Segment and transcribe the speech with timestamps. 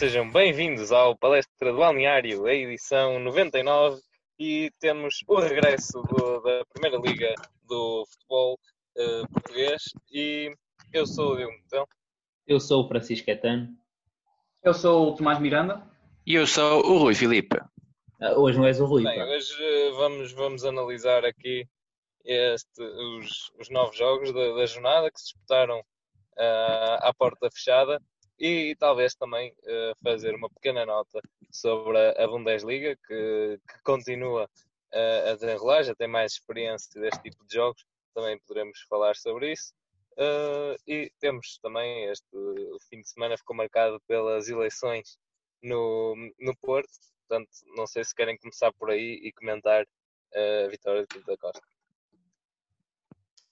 [0.00, 4.00] sejam bem-vindos ao Palestra do Balneário, a edição 99,
[4.38, 7.34] e temos o regresso do- da Primeira Liga
[7.68, 8.58] do Futebol
[8.96, 9.82] eh, Português.
[10.10, 10.54] E
[10.90, 11.86] eu sou o Diogo Então.
[12.46, 13.68] Eu sou o Francisco Etano.
[14.64, 15.86] Eu sou o Tomás Miranda.
[16.26, 17.58] E eu sou o Rui Filipe.
[18.22, 19.02] Ah, hoje não és o Rui.
[19.02, 19.24] Bem, pá.
[19.26, 21.66] hoje eh, vamos, vamos analisar aqui
[22.24, 25.82] este- os, os novos jogos da, da jornada que se disputaram
[26.38, 28.00] ah, à porta fechada
[28.40, 34.48] e, talvez também eh, fazer uma pequena nota sobre a, a Bundesliga que, que continua
[34.92, 39.52] ah, a desenrolar, já tem mais experiência deste tipo de jogos, também poderemos falar sobre
[39.52, 39.74] isso.
[40.18, 45.18] Ah, e temos também este o fim de semana ficou marcado pelas eleições
[45.62, 46.90] no, no Porto,
[47.28, 49.86] portanto não sei se querem começar por aí e comentar
[50.34, 51.79] a vitória de Pinto da Costa.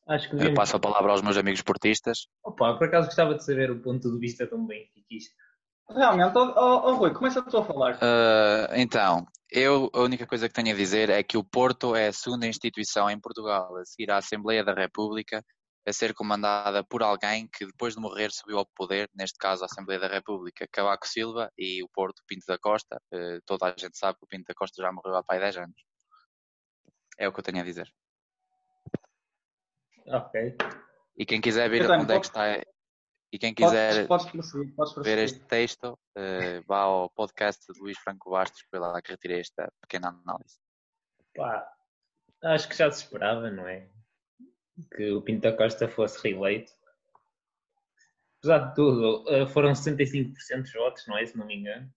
[0.08, 2.28] Acho que Eu passo a palavra aos meus amigos portistas.
[2.42, 5.34] Opa, por acaso gostava de saber o ponto de vista tão benfiquista.
[5.90, 7.98] Realmente, ó ó, ó, Rui, começa tu a falar.
[8.00, 12.08] Ah, então, eu a única coisa que tenho a dizer é que o Porto é
[12.08, 15.44] a segunda instituição em Portugal a seguir à Assembleia da República
[15.86, 19.66] a ser comandada por alguém que depois de morrer subiu ao poder, neste caso a
[19.66, 22.98] Assembleia da República, Cavaco Silva e o Porto Pinto da Costa.
[23.12, 25.58] Ah, toda a gente sabe que o Pinto da Costa já morreu há pai 10
[25.58, 25.82] anos.
[27.18, 27.90] É o que eu tenho a dizer.
[30.08, 30.56] Ok.
[31.16, 32.62] E quem quiser ver onde é que está
[33.30, 37.98] e quem quiser Podes, podes podes ver este texto, eh, vá ao podcast de Luís
[37.98, 40.58] Franco Bastos, foi lá que retirei esta pequena análise.
[41.36, 41.70] Pá,
[42.44, 43.86] acho que já se esperava, não é?
[44.96, 46.72] Que o Pinto da Costa fosse reeleito.
[48.38, 51.26] Apesar de tudo, eh, foram 65% dos votos, não é?
[51.26, 51.92] Se não me engano.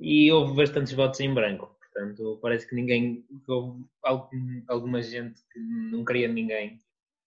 [0.00, 1.76] E houve bastantes votos em branco.
[1.78, 3.22] Portanto, parece que ninguém.
[3.44, 6.80] que houve algum- alguma gente que não queria ninguém.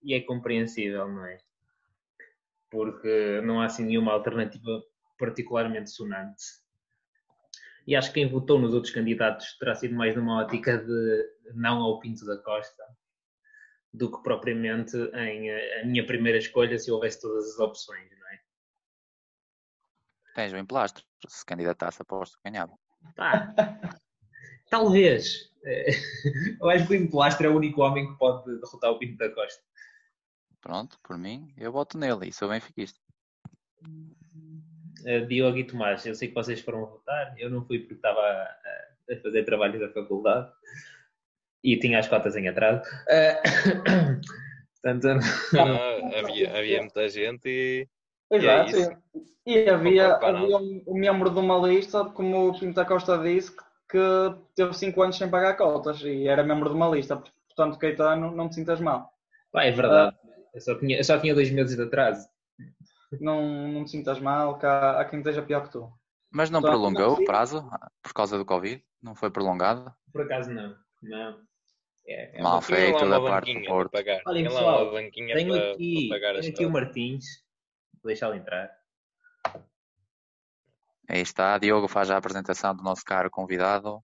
[0.04, 1.38] E é compreensível, não é?
[2.70, 4.84] Porque não há assim nenhuma alternativa
[5.18, 6.44] particularmente sonante.
[7.86, 11.82] E acho que quem votou nos outros candidatos terá sido mais numa ótica de não
[11.82, 12.84] ao Pinto da Costa
[13.94, 18.30] do que propriamente em eh, a minha primeira escolha se houvesse todas as opções, não
[18.30, 18.40] é?
[20.36, 22.74] Tens bem plastro, se candidatasse aposto que ganhava.
[23.16, 23.54] Pá,
[24.70, 25.52] talvez.
[26.60, 29.30] Eu acho que o Implastro é o único homem que pode derrotar o Pinto da
[29.30, 29.62] Costa.
[30.62, 33.00] Pronto, por mim, eu voto nele e sou benfiquista.
[35.06, 38.20] Eh, Diogo e Tomás, eu sei que vocês foram votar, eu não fui porque estava
[38.20, 40.52] a, a fazer trabalho da faculdade
[41.64, 42.84] e tinha as cotas em atraso.
[43.10, 43.42] Eh,
[44.82, 45.08] Portanto,
[45.58, 47.88] Ah, havia, havia muita gente e,
[48.32, 48.76] Exato.
[48.76, 48.98] E é
[49.46, 53.18] e, e havia, havia um, um membro de uma lista, como o Pinto da Costa
[53.18, 57.22] disse, que, que teve 5 anos sem pagar cotas e era membro de uma lista.
[57.48, 59.12] Portanto, Caetano, não te sintas mal.
[59.52, 60.16] Pá, é verdade.
[60.54, 62.28] Eu só, tinha, eu só tinha dois meses de atraso.
[63.20, 65.92] Não, não te sintas mal, que há, há quem esteja pior que tu.
[66.32, 68.82] Mas não Só- prolongou o prazo ah, por causa do Covid?
[69.02, 69.94] Não foi prolongado?
[70.14, 70.76] Por acaso não.
[71.02, 71.42] Não.
[72.08, 73.92] É, é Mal feito da parte do Porto.
[73.92, 74.22] pagar.
[74.26, 76.70] Uma pessoal, banquinha Tenho para, aqui, para pagar tenho aqui o.
[76.70, 77.26] Martins.
[78.02, 78.72] Vou deixá-lo entrar.
[81.10, 84.02] Aí está, Diogo faz a apresentação do nosso caro convidado.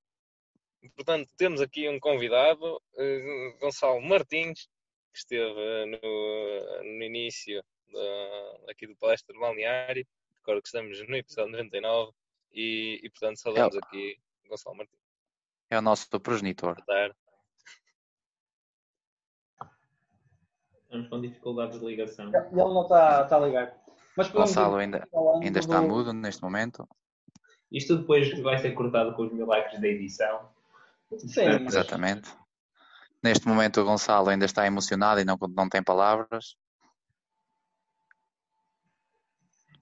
[0.96, 4.68] Portanto, temos aqui um convidado, eh, Gonçalo Martins,
[5.18, 10.06] que esteve eh, no, no início da, aqui do Palestra do Balneário.
[10.38, 12.12] Recordo que estamos no episódio 99
[12.54, 13.80] e, e portanto, saudamos É.
[13.80, 14.18] aqui
[14.48, 15.00] Gonçalo Martins.
[15.70, 16.76] É o nosso progenitor.
[16.76, 17.16] Boa tarde.
[20.84, 22.28] Estamos com dificuldades de ligação.
[22.28, 23.78] Ele não está está a ligar.
[24.16, 25.08] Mas Gonçalo ainda,
[25.44, 26.88] ainda está do- mudo neste momento.
[27.72, 30.50] Isto depois vai ser cortado com os milagres da edição.
[31.18, 32.30] Sim, mas- Exatamente.
[33.24, 36.56] Neste momento o Gonçalo ainda está emocionado e não, não tem palavras.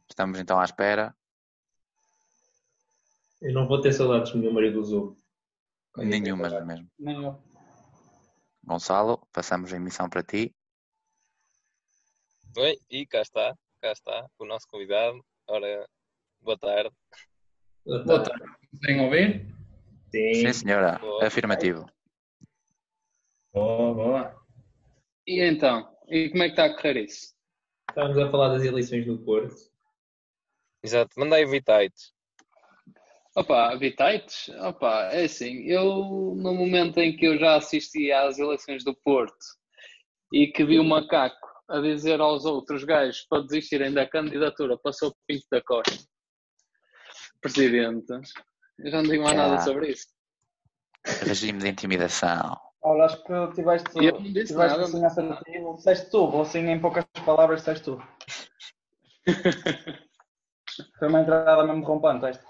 [0.09, 1.15] Estamos então à espera.
[3.41, 5.15] Eu não vou ter saudades do meu marido do Zoom.
[5.97, 6.89] Nenhumas mesmo.
[6.97, 7.41] Nem eu.
[8.63, 10.55] Gonçalo, passamos a emissão para ti.
[12.57, 15.23] Oi, e cá está, cá está o nosso convidado.
[15.47, 15.87] Ora,
[16.41, 16.95] boa tarde.
[17.85, 18.45] Boa tarde.
[18.71, 19.55] Conseguem ouvir?
[20.09, 20.33] Sim.
[20.33, 20.97] Sim, senhora.
[20.99, 21.27] Boa.
[21.27, 21.85] Afirmativo.
[23.55, 24.35] Boa, boa.
[25.25, 25.89] E então?
[26.09, 27.33] E como é que está a correr isso?
[27.89, 29.55] Estávamos a falar das eleições no Porto.
[30.83, 32.13] Exato, manda aí Vitites.
[33.33, 34.49] Opa, Habitites?
[34.59, 35.85] Opa, é assim, eu
[36.35, 39.45] no momento em que eu já assisti às eleições do Porto
[40.33, 45.11] e que vi o macaco a dizer aos outros gajos para desistirem da candidatura, passou
[45.11, 46.05] o Pinto da Costa,
[47.39, 48.11] presidente,
[48.79, 50.07] eu já não digo mais nada sobre isso.
[51.25, 52.64] Regime de intimidação.
[52.87, 54.83] Olha, acho que tiveste, Eu não disse tiveste nada.
[54.83, 55.75] assim assertivo.
[55.75, 58.07] Disseste tudo, assim em poucas palavras disseste tudo.
[60.99, 62.45] Foi uma entrada mesmo rompante esta.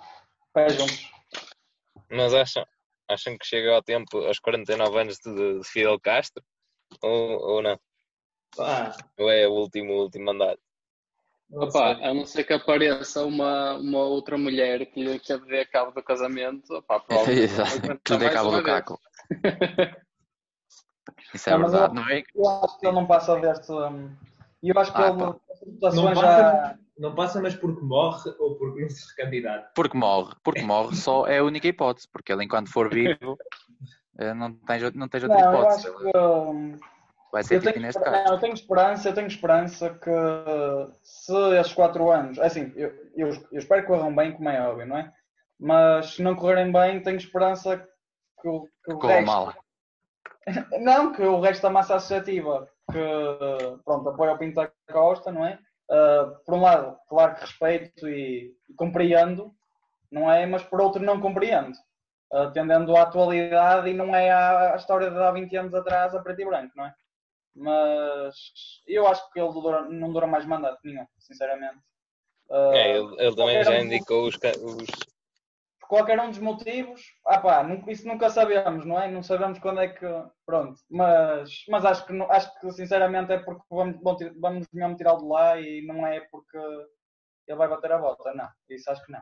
[0.53, 1.09] Pés juntos.
[2.11, 2.65] Mas acham,
[3.09, 6.43] acham que chega ao tempo, aos 49 anos de, de Fidel Castro?
[7.01, 7.79] Ou, ou não?
[8.57, 10.59] Pá, Ou é o último, último mandato?
[11.49, 15.45] não Opa, a não ser que apareça uma, uma outra mulher que lhe que lhe
[15.45, 17.23] dê cabo do casamento, opa, vai
[18.03, 18.99] que lhe dê cabo do caco.
[21.35, 22.23] Isso é Não, mas eu- verdade, não é?
[22.33, 23.71] Eu acho que ele não passa deste.
[23.71, 24.15] hum,
[24.63, 25.35] E eu acho que Ah, ele, pá.
[25.93, 26.79] Não passa, já.
[26.97, 29.69] não passa, mas porque morre ou porque não se recandidata.
[29.75, 33.37] Porque morre, porque morre só é a única hipótese, porque ele enquanto for vivo
[34.17, 35.87] eh, não tens, não tens outra Não, eu hipótese.
[35.87, 36.17] acho que.
[36.17, 36.79] hum,
[37.31, 38.33] Vai ser Eu tipo tenho, neste caso.
[38.33, 40.09] eu tenho esperança, eu tenho esperança que
[41.03, 44.61] se esses quatro anos, é assim, eu, eu, eu espero que corram bem, como é
[44.65, 45.11] óbvio, não é?
[45.59, 47.77] Mas se não correrem bem, tenho esperança
[48.41, 49.53] que, o- que o Corra resto, mal.
[50.81, 52.99] Não, que o resto da massa associativa que
[53.83, 55.59] pronto, apoia o Pinto da Costa, não é?
[55.89, 59.51] Ah, por um lado, claro que respeito e, e compreendo,
[60.11, 60.45] não é?
[60.45, 61.77] Mas por outro não compreendo.
[62.31, 66.13] Ah, Atendendo à atualidade e não é a, a história de há 20 anos atrás
[66.15, 66.93] a preto e branco, não é?
[67.55, 68.35] Mas
[68.87, 71.77] eu acho que ele dura- não dura mais mandato nenhum, sinceramente.
[72.51, 74.87] Ah, É, ele, ele também já indicou os, os,
[75.87, 79.09] por qualquer um dos motivos, ah pá, isso nunca sabemos, não é?
[79.09, 80.05] Não sabemos quando é que.
[80.45, 83.99] Pronto, mas, mas acho, que, acho que sinceramente é porque vamos,
[84.39, 86.57] vamos mesmo tirá-lo de lá e não é porque
[87.47, 88.49] ele vai bater a bota, não.
[88.69, 89.21] Isso acho que não.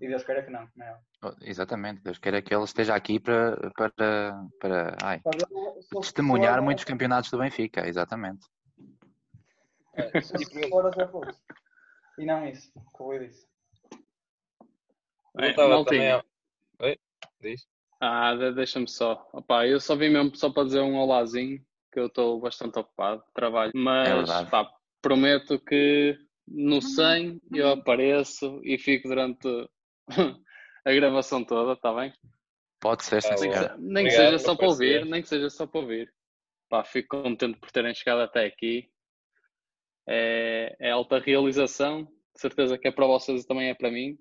[0.00, 0.98] E Deus queira que não, não é?
[1.24, 6.44] Oh, Exatamente, Deus queira que ele esteja aqui para, para, para ai, eu sou testemunhar
[6.54, 8.44] sucessor- muitos campeonatos do Benfica, exatamente.
[10.22, 11.36] sou sucessor a Zé Flores.
[12.18, 13.46] E não isso, que o Rui disse.
[15.34, 15.84] Bem, maltinha.
[15.84, 16.24] também ao-
[16.80, 16.98] Oi?
[17.40, 17.66] Diz?
[18.00, 19.28] Ah, de- deixa-me só.
[19.32, 23.22] Opa, eu só vim mesmo só para dizer um olazinho, que eu estou bastante ocupado,
[23.34, 23.70] trabalho.
[23.70, 24.50] É Mas, verdade.
[24.50, 24.70] pá,
[25.00, 29.46] prometo que no 100 eu apareço e fico durante
[30.84, 32.12] a gravação toda, está bem?
[32.80, 33.48] Pode ser, sim,
[33.78, 36.12] Nem nem que seja só para ouvir, nem que seja só para ouvir.
[36.68, 38.90] Pá, fico contente por terem chegado até aqui.
[40.08, 44.18] É, é alta realização, de certeza que é para vocês e também é para mim.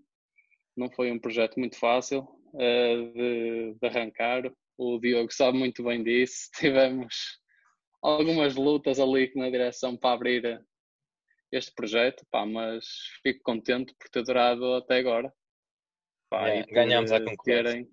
[0.75, 2.27] Não foi um projeto muito fácil
[2.57, 4.51] eh, de, de arrancar.
[4.77, 6.49] O Diogo sabe muito bem disso.
[6.57, 7.39] Tivemos
[8.01, 10.65] algumas lutas ali na direção para abrir
[11.51, 12.85] este projeto, pá, mas
[13.21, 15.31] fico contente por ter durado até agora.
[16.29, 17.63] Pá, É, ganhamos a concorrência.
[17.63, 17.89] terem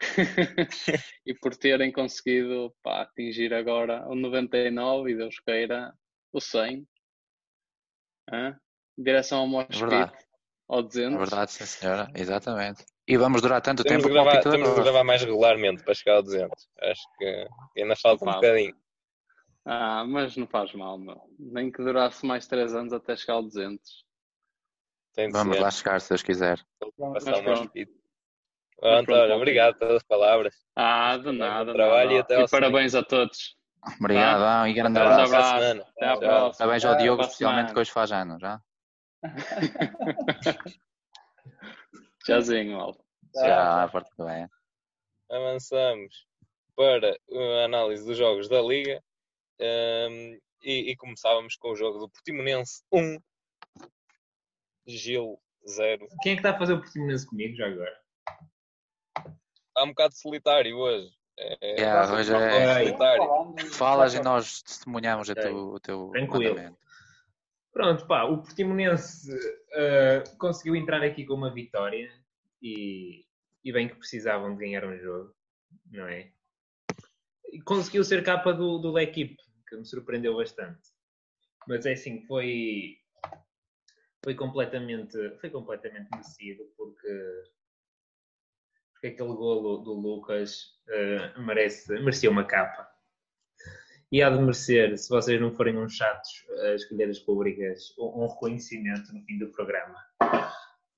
[1.24, 5.94] e por terem conseguido pá, atingir agora o 99 e Deus queira
[6.32, 6.84] o 100
[8.32, 8.58] Hã?
[8.98, 9.80] direção ao Mosh
[10.68, 12.84] Ao É 200 verdade, sim, senhora, exatamente.
[13.06, 16.16] E vamos durar tanto Temos tempo de, gravar, temos de gravar mais regularmente para chegar
[16.16, 16.68] ao 200.
[16.80, 18.74] Acho que ainda falta um bocadinho.
[19.66, 21.20] ah, mas não faz mal meu.
[21.38, 24.04] nem que durasse mais 3 anos até chegar ao 200
[25.14, 25.62] Tem de Vamos ser.
[25.62, 26.58] lá chegar, se Deus quiser.
[26.78, 27.58] Passar Mas um pronto.
[27.64, 27.92] mosquito.
[27.92, 29.36] Mas Pronto, pronto, olha, maltinha.
[29.36, 30.54] obrigado pelas palavras.
[30.74, 32.12] ah, de nada, trabalho nada.
[32.14, 33.56] e até e parabéns a todos
[34.00, 35.22] Obrigado e grande abraço.
[35.22, 35.60] Até à abraço.
[35.66, 35.82] semana.
[35.90, 36.18] até à Tchau.
[36.20, 38.60] próxima Parabéns ao Diogo, especialmente que hoje faz anos, já?
[42.24, 43.02] tchauzinho malta
[43.34, 44.48] Já, parte bem.
[45.30, 46.26] Avançamos
[46.76, 49.02] para a análise dos jogos da Liga.
[49.58, 53.18] Ehm, e, e começávamos com o jogo do Portimonense 1,
[54.86, 56.06] Gil 0.
[56.22, 57.98] Quem é que está a fazer o Portimonense comigo já agora?
[59.68, 61.10] Está um bocado solitário hoje.
[61.38, 62.74] É, Yeah, hoje um é- É.
[62.84, 63.54] solitário.
[63.72, 65.42] Falas e nós testemunhamos o Ok.
[65.42, 66.54] teu, o teu Tranquilo.
[66.54, 66.78] mandamento.
[67.72, 69.30] Pronto, pá, o Portimonense
[69.72, 72.12] eh, conseguiu entrar aqui com uma vitória
[72.60, 73.24] e,
[73.64, 75.34] e bem que precisavam de ganhar um jogo,
[75.90, 76.30] não é?
[77.50, 79.36] E conseguiu ser capa do, do L'Equipe,
[79.66, 80.90] que me surpreendeu bastante.
[81.66, 82.98] Mas é assim, foi,
[84.22, 87.44] foi completamente, foi completamente merecido porque,
[88.92, 92.91] porque aquele golo do Lucas eh, merece, merecia uma capa.
[94.12, 96.30] E há de merecer, se vocês não forem uns chatos
[96.64, 99.96] a escolher as rubricas, um um reconhecimento no fim do programa.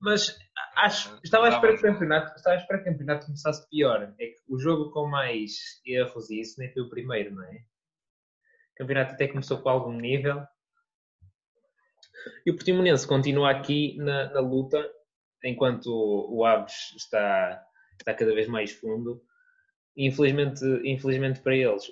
[0.01, 0.37] Mas
[0.75, 4.13] acho, estava à espera que o campeonato, estava à espera que o campeonato começasse pior.
[4.19, 7.55] É que o jogo com mais erros e isso nem foi o primeiro, não é?
[7.55, 10.43] O campeonato até começou com algum nível.
[12.45, 14.85] E o Portimonense continua aqui na, na luta,
[15.41, 17.65] enquanto o, o Aves está,
[17.97, 19.23] está cada vez mais fundo.
[19.95, 21.89] Infelizmente, infelizmente para eles,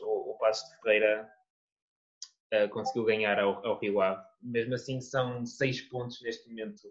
[0.62, 1.30] o, o Passo de Ferreira
[2.52, 4.24] eh, conseguiu ganhar ao, ao Rio Ave.
[4.42, 6.82] Mesmo assim, são seis pontos neste momento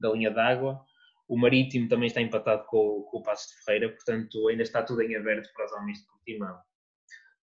[0.00, 0.84] da linha d'água.
[1.28, 5.02] O Marítimo também está empatado com, com o Passo de Ferreira, portanto, ainda está tudo
[5.02, 6.58] em aberto para os homens de Portimão.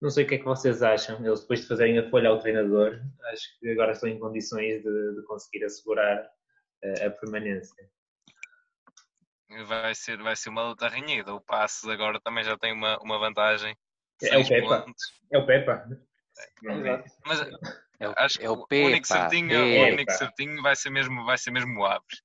[0.01, 1.25] Não sei o que é que vocês acham.
[1.25, 2.99] Eles, depois de fazerem a folha ao treinador,
[3.31, 6.29] acho que agora estão em condições de, de conseguir assegurar
[6.83, 7.89] eh, a permanência.
[9.65, 11.33] vai ser, vai ser uma luta renhida.
[11.33, 13.75] O Passos agora também já tem uma, uma vantagem.
[14.23, 15.03] É o pontos.
[15.31, 15.87] É o Pepa.
[16.63, 17.09] Exato.
[17.25, 17.41] Mas
[17.99, 19.79] É o, acho que é o o único certinho, Pepa.
[19.89, 22.21] o único certinho vai ser mesmo, vai ser mesmo o Aves.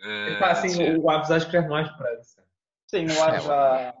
[0.00, 2.44] Epá, assim, o Aves acho que já não há esperança.
[2.86, 3.94] Sim, o Aves É, já,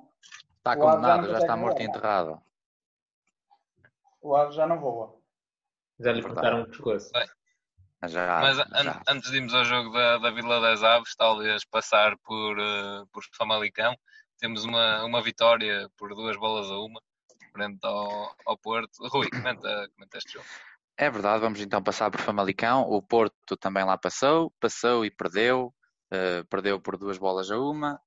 [0.58, 2.42] Está Aves já condenado, não já está morto e enterrado.
[4.20, 5.16] o Aves já não voa.
[6.00, 7.10] Já lhe cortaram o pescoço.
[8.06, 9.02] Já, Mas an- já.
[9.08, 13.24] antes de irmos ao jogo da, da Vila das Aves, talvez passar por, eh, por
[13.36, 13.92] Famalicão,
[14.38, 17.00] temos uma, uma vitória por duas bolas a uma,
[17.48, 19.06] frente ao, ao Porto.
[19.08, 20.46] Rui, comenta, comenta este jogo.
[20.96, 22.82] É verdade, vamos então passar por Famalicão.
[22.82, 25.72] O Porto também lá passou, passou e perdeu.
[26.10, 28.00] eh, perdeu por duas bolas a uma.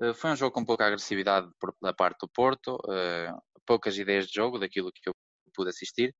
[0.00, 3.32] Eh, foi um jogo com pouca agressividade por- da parte do Porto, eh,
[3.66, 5.12] poucas ideias de jogo, daquilo que eu
[5.54, 6.14] pude assistir.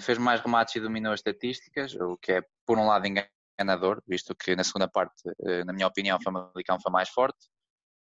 [0.00, 4.34] Fez mais remates e dominou as estatísticas, o que é, por um lado, enganador, visto
[4.34, 5.22] que na segunda parte,
[5.64, 7.38] na minha opinião, o Famalicão foi mais forte.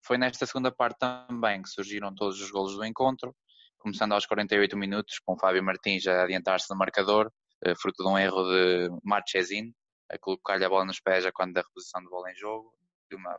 [0.04, 3.36] Foi nesta segunda parte também que surgiram todos os golos do encontro,
[3.80, 7.32] começando aos 48 minutos, com Fábio Martins a adiantar-se no marcador,
[7.64, 9.74] eh, fruto de um erro de Marchesin,
[10.10, 12.74] a colocar-lhe a bola nos pés a quando da reposição de bola em jogo,
[13.10, 13.36] de uma,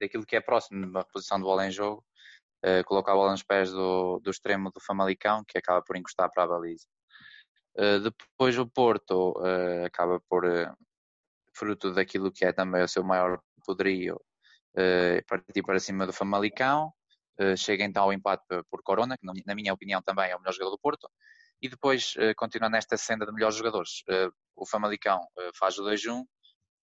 [0.00, 2.04] daquilo que é próximo de uma reposição de bola em jogo,
[2.86, 6.44] coloca a bola nos pés do, do extremo do Famalicão, que acaba por encostar para
[6.44, 6.86] a baliza.
[7.76, 10.44] Eh, depois o Porto eh, acaba por,
[11.54, 14.20] fruto daquilo que é também o seu maior poderio,
[15.28, 16.92] partir para cima do Famalicão,
[17.56, 20.38] chega então ao empate por Corona, que na mi- na minha opinião também é o
[20.40, 21.10] melhor jogador do Porto,
[21.60, 24.02] e depois eh, continua nesta senda de melhores jogadores.
[24.08, 26.24] Eh, o Famalicão eh, faz o 2-1,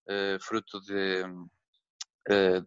[0.07, 1.23] eh, fruto de,
[2.29, 2.61] eh,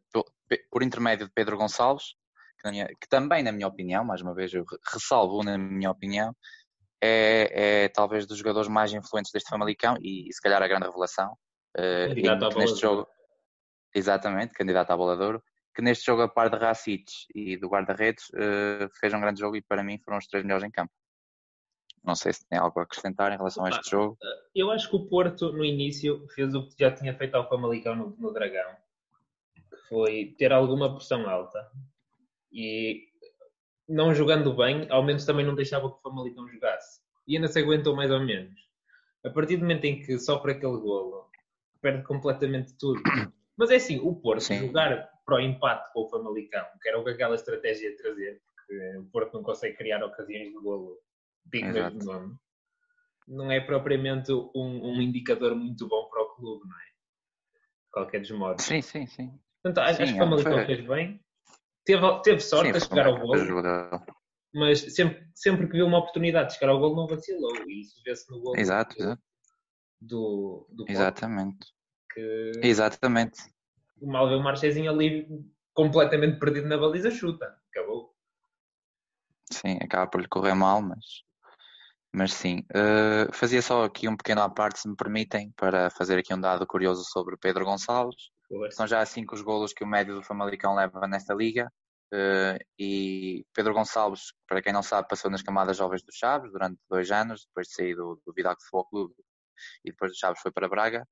[0.70, 2.14] por intermédio de Pedro Gonçalves,
[2.60, 5.90] que, minha- que também, na minha opinião, mais uma vez eu re- ressalvo na minha
[5.90, 6.34] opinião,
[7.02, 10.86] é, é talvez dos jogadores mais influentes deste Famalicão e, e se calhar a grande
[10.86, 11.36] revelação.
[11.76, 12.12] eh,
[12.60, 13.08] neste jogo,
[13.94, 15.42] exatamente, candidato à bola de ouro,
[15.74, 19.56] que neste jogo, a par de Racic e do guarda-redes, eh, fez um grande jogo
[19.56, 20.92] e para mim foram os três melhores em campo.
[22.04, 24.18] Não sei se tem algo a acrescentar em relação a este jogo.
[24.54, 27.94] Eu acho que o Porto, no início, fez o que já tinha feito ao Famalicão
[27.94, 28.76] no, no Dragão,
[29.54, 31.70] que foi ter alguma pressão alta
[32.52, 33.08] e
[33.88, 37.00] não jogando bem, ao menos também não deixava que o Famalicão jogasse.
[37.26, 38.60] E ainda se aguentou mais ou menos.
[39.24, 41.30] A partir do momento em que sofre aquele golo,
[41.80, 43.00] perde completamente tudo.
[43.56, 44.66] Mas é assim, o Porto Sim.
[44.66, 48.42] jogar para o empate com o Famalicão, que era o que aquela estratégia ia trazer,
[48.54, 50.98] porque o Porto não consegue criar ocasiões de golo
[51.46, 52.36] dignas de nome,
[53.28, 56.84] não é propriamente um, um indicador muito bom para o clube, não é?
[56.84, 58.64] De qualquer dos modos.
[58.64, 59.38] Sim, sim, sim.
[59.62, 61.24] Portanto, acho que o Famalicão foi- fez bem.
[61.84, 63.62] Teve, teve sorte sim, a chegar ao golo,
[64.54, 67.52] mas sempre, sempre que viu uma oportunidade de chegar ao golo não vacilou.
[67.68, 69.22] E isso vê-se no golo Exato, do, exato.
[70.00, 71.66] do, do Exatamente.
[72.12, 73.40] que Exatamente.
[74.02, 75.26] O mal vê o Marchezinho ali
[75.72, 77.56] completamente perdido na baliza, chuta.
[77.70, 78.14] Acabou.
[79.50, 81.22] Sim, acaba por lhe correr mal, mas,
[82.12, 82.64] mas sim.
[82.74, 86.40] Eh, fazia só aqui um pequeno à parte, se me permitem, para fazer aqui um
[86.40, 88.30] dado curioso sobre Pedro Gonçalves.
[88.48, 88.76] Força.
[88.76, 91.72] São já cinco os golos que o médio do Famalicão leva nesta liga.
[92.12, 96.78] Eh, e Pedro Gonçalves, para quem não sabe, passou nas camadas jovens do Chaves durante
[96.90, 99.14] dois anos, depois de sair do, do Vidago Futebol Clube
[99.84, 101.06] e depois do Chaves foi para Braga.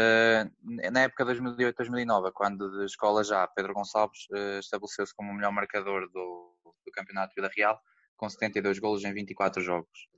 [0.00, 0.44] Eh,
[0.92, 5.50] na época de 2008-2009, quando de escola já, Pedro Gonçalves eh, estabeleceu-se como o melhor
[5.50, 7.80] marcador do, do Campeonato de Vida Real,
[8.16, 10.08] com 72 golos em 24 jogos.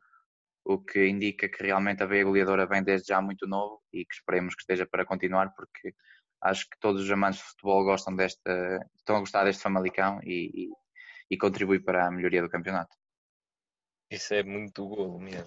[0.64, 4.14] O que indica que realmente a veia goleadora vem desde já muito novo e que
[4.14, 5.94] esperemos que esteja para continuar, porque
[6.42, 10.66] acho que todos os amantes de futebol gostam desta, estão a gostar deste Famalicão e,
[10.66, 10.68] e,
[11.30, 12.99] e contribui para a melhoria do campeonato.
[14.10, 15.46] Isso é muito golo mesmo.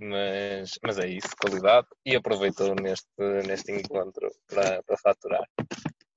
[0.00, 1.86] Mas, mas é isso, qualidade.
[2.04, 3.08] E aproveitou neste,
[3.46, 5.48] neste encontro para, para faturar.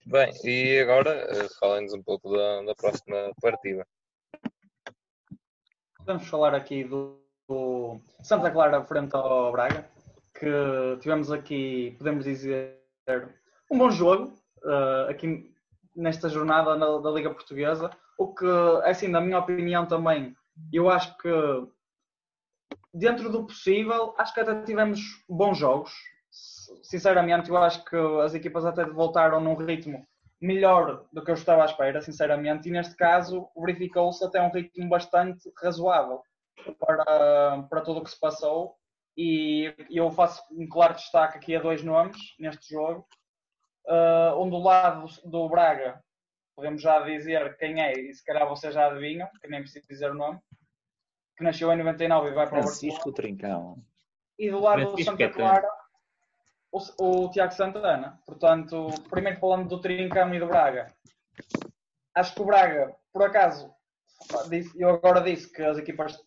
[0.05, 3.85] Bem, e agora eh, falem-nos um pouco da, da próxima partida.
[5.97, 9.87] Podemos falar aqui do, do Santa Clara frente ao Braga,
[10.37, 10.47] que
[10.99, 12.77] tivemos aqui, podemos dizer,
[13.71, 14.33] um bom jogo
[14.65, 15.53] eh, aqui
[15.95, 17.89] nesta jornada na- da Liga Portuguesa.
[18.17, 18.45] O que,
[18.83, 20.35] assim, na minha opinião também,
[20.71, 21.29] eu acho que
[22.93, 25.93] dentro do possível, acho que até tivemos bons jogos.
[26.83, 30.07] Sinceramente, eu acho que as equipas até voltaram num ritmo
[30.41, 34.87] melhor do que eu estava à espera, sinceramente, e neste caso verificou-se até um ritmo
[34.87, 36.21] bastante razoável
[36.79, 38.75] para, para tudo o que se passou.
[39.17, 43.05] E eu faço um claro destaque aqui a dois nomes neste jogo.
[43.85, 46.01] Uh, um do lado do Braga,
[46.55, 50.11] podemos já dizer quem é, e se calhar vocês já adivinham, que nem preciso dizer
[50.11, 50.39] o nome,
[51.39, 52.67] que nasceu em 99 e vai para o Barcelona.
[52.67, 53.77] Francisco Trincão.
[54.37, 55.49] E do lado do Francisco Santa Caetano.
[55.49, 55.69] Clara,
[56.71, 56.79] o,
[57.25, 58.19] o Tiago Santana.
[58.25, 60.93] Portanto, primeiro falando do Trincão e do Braga,
[62.13, 63.73] acho que o Braga, por acaso,
[64.49, 66.19] disse- eu agora disse que as equipas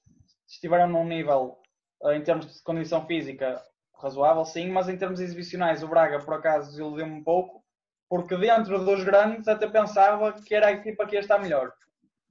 [0.48, 1.58] estiveram num nível,
[2.04, 3.62] eh, em termos de condição física,
[4.00, 7.62] razoável, sim, mas em termos exibicionais, o Braga, por acaso, desiludiu-me um pouco,
[8.08, 11.70] porque dentro dos grandes até pensava que era a equipa que ia estar melhor.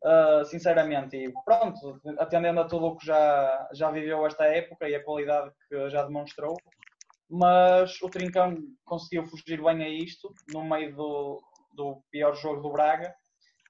[0.04, 4.96] Uh, sinceramente, e pronto, atendendo a tudo o que já, já viveu esta época e
[4.96, 6.58] a qualidade que já demonstrou,
[7.30, 11.40] mas o Trincão conseguiu fugir bem a isto no meio do,
[11.74, 13.14] do pior jogo do Braga.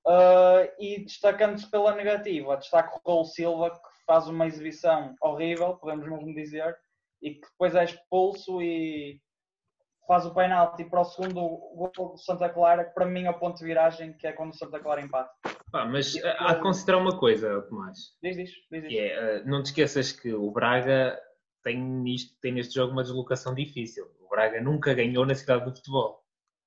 [0.08, 6.08] Uh, e destacando-se pela negativa, destaco o Raul Silva, que faz uma exibição horrível, podemos
[6.08, 6.76] mesmo dizer,
[7.22, 9.22] e que depois é expulso e
[10.08, 11.42] faz o penalti para o segundo
[11.76, 14.52] gol do Santa Clara, que para mim é o ponto de viragem, que é quando
[14.52, 15.32] o Santa Clara empata.
[15.72, 17.98] Pá, mas eh, há que considerar uma coisa, Tomás.
[18.22, 18.84] Diz, diz, diz.
[18.84, 18.94] diz.
[18.94, 21.18] É, eh, não te esqueças que o Braga
[21.64, 24.06] tem, nisto, tem neste jogo uma deslocação difícil.
[24.20, 26.22] O Braga nunca ganhou na cidade do futebol.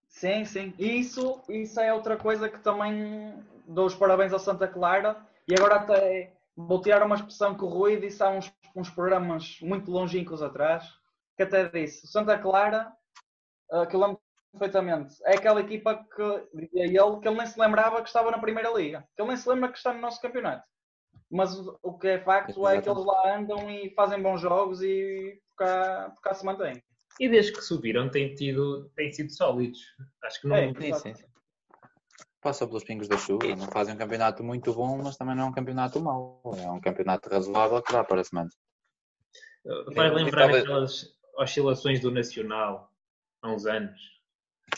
[0.09, 0.73] Sim, sim.
[0.79, 3.35] E isso, isso é outra coisa que também
[3.67, 5.17] dou os parabéns ao Santa Clara.
[5.47, 9.59] E agora até vou tirar uma expressão que o Rui disse há uns, uns programas
[9.61, 10.85] muito longínquos atrás,
[11.37, 12.93] que até disse, o Santa Clara,
[13.73, 14.21] eh, que eu lembro
[14.53, 18.39] perfeitamente, é aquela equipa que, dizia ele, que ele nem se lembrava que estava na
[18.39, 19.05] Primeira Liga.
[19.15, 20.65] Que ele nem se lembra que está no nosso campeonato.
[21.31, 25.41] Mas o, que é facto é que eles lá andam e fazem bons jogos e
[25.49, 26.83] por cá, por cá se mantêm.
[27.19, 29.81] E desde que subiram têm, tido, têm sido sólidos.
[30.23, 30.57] Acho que não.
[30.57, 31.25] É, Sim, sim, sim.
[32.41, 33.47] Passa pelos pingos da chuva.
[33.57, 36.41] Não fazem um campeonato muito bom, mas também não é um campeonato mau.
[36.59, 38.51] É um campeonato razoável que dá para a semana.
[39.65, 42.94] Sim, lembrar aquelas oscilações do Nacional
[43.45, 44.01] há uns anos.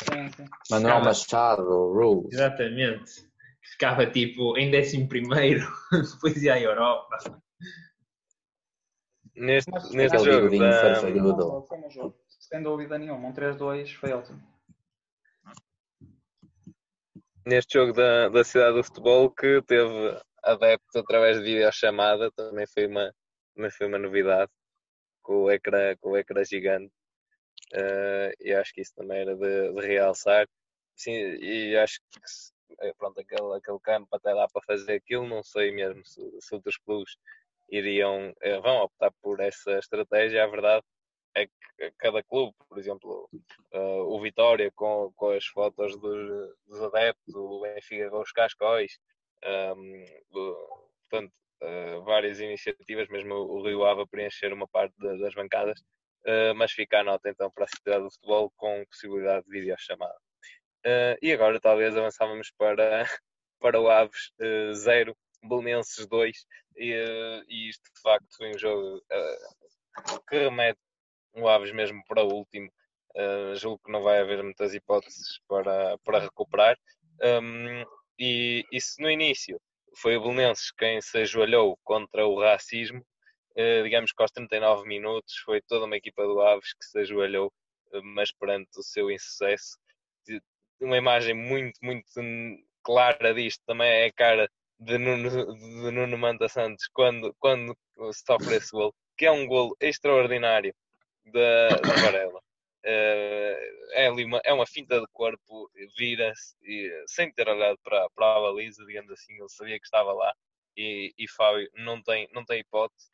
[0.05, 0.45] Sim, sim.
[0.71, 1.05] Manuel.
[1.05, 2.33] Machado, Rules.
[2.33, 3.27] Exatamente.
[3.63, 5.67] Ficava tipo em 11 primeiro,
[6.15, 7.17] depois ia à Europa.
[9.35, 11.63] Neste, Mas- neste jogo bigodinho da.
[11.67, 12.19] Foi jogo.
[12.41, 13.29] Sem dúvida nenhuma.
[13.29, 14.41] Um 3-2 foi ótimo.
[17.47, 22.87] neste jogo da, da cidade do futebol que teve adeptos através de videochamada, também foi
[22.87, 23.15] uma,
[23.55, 24.51] também foi uma novidade
[25.23, 26.93] com o ecrã, com o ecrã gigante.
[27.75, 30.49] Eh, e acho que isso também era de, de realçar.
[30.97, 32.21] Sim, e acho que
[32.81, 36.55] eh, pronto, aquele, aquele campo até dá para fazer aquilo, não sei mesmo se, se
[36.55, 37.17] outros clubes
[37.71, 40.45] iriam, eh, vão optar por essa estratégia.
[40.45, 40.85] A verdade
[41.35, 43.29] é que cada clube, por exemplo,
[43.73, 48.99] eh, o Vitória com, com as fotos dos, dos adeptos, o Benfica com os cascóis,
[49.43, 55.35] ehm, o- portanto, eh, várias iniciativas, mesmo o Rio Ave preencher uma parte da- das
[55.35, 55.81] bancadas,
[56.27, 60.19] eh, mas fica a nota então para a cidade do futebol com possibilidade de videochamada.
[60.85, 63.05] Eh, e agora talvez avançávamos para,
[63.61, 64.33] para o Aves
[64.75, 69.39] 0, Belenenses 2, e, eh, e isto de facto foi um jogo eh,
[70.29, 70.79] que remete
[71.35, 72.71] o Aves mesmo para o último.
[73.15, 76.77] Uh, julgo que não vai haver muitas hipóteses para, para recuperar.
[77.23, 77.83] Um,
[78.19, 79.59] e isso no início
[79.97, 83.03] foi o Belenenses quem se ajoelhou contra o racismo.
[83.57, 87.53] Uh, digamos que aos 39 minutos foi toda uma equipa do Aves que se ajoelhou,
[87.93, 89.79] uh, mas perante o seu insucesso.
[90.81, 92.07] Uma imagem muito, muito
[92.83, 97.75] clara disto também é a cara de Nuno, de Nuno Manta Santos quando, quando
[98.13, 100.75] sofre esse gol, que é um golo extraordinário
[101.25, 102.41] da, da Varela.
[102.85, 106.55] Eh, é, ali uma, é uma finta de corpo, vira-se
[107.07, 110.33] sem ter olhado para, para a baliza, digamos assim, ele sabia que estava lá
[110.77, 113.09] e, e Fábio não tem, não tem hipótese.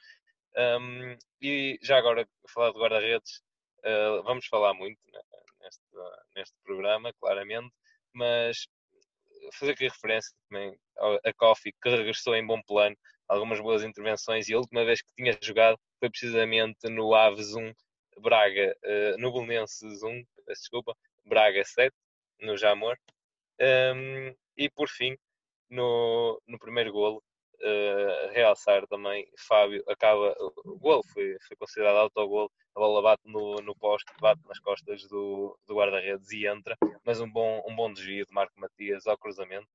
[0.56, 3.42] Um, e já agora, falar de guarda-redes,
[3.84, 5.20] eh, vamos falar muito né,
[5.60, 5.82] neste,
[6.36, 7.72] neste programa, claramente,
[8.12, 8.68] mas
[9.54, 10.76] fazer aqui referência também
[11.24, 12.96] a Kofi, que regressou em bom plano,
[13.28, 17.72] algumas boas intervenções e a última vez que tinha jogado foi precisamente no Aves 1,
[18.18, 21.94] Braga, eh, no Belenenses 1, peço desculpa, Braga 7,
[22.40, 22.96] no Jamor.
[23.60, 25.16] Um, e por fim,
[25.70, 27.22] no, no primeiro golo,
[27.60, 30.34] eh, realçar também, Fábio acaba,
[30.64, 35.06] o golo foi, foi considerado autogolo, a bola bate no, no poste, bate nas costas
[35.08, 39.18] do, do guarda-redes e entra, mas um bom, um bom desvio de Marco Matias ao
[39.18, 39.68] cruzamento.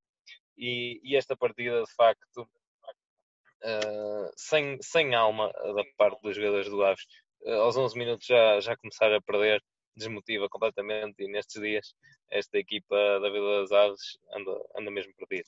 [0.57, 2.41] E, e esta partida, de facto,
[3.63, 7.05] uh, sem, sem alma da parte dos jogadores do Aves.
[7.41, 9.63] Uh, aos 11 minutos já, já começaram a perder,
[9.95, 11.23] desmotiva completamente.
[11.23, 11.93] E nestes dias,
[12.31, 15.47] esta equipa da Vila das Aves anda, anda mesmo perdida.